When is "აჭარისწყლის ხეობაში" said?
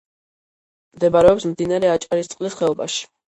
1.97-3.07